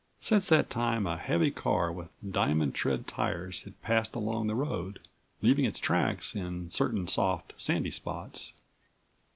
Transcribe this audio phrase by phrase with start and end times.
[0.19, 4.97] Since that time a heavy car with diamond tread tires had passed along the road,
[5.43, 8.53] leaving its tracks in certain soft, sandy spots.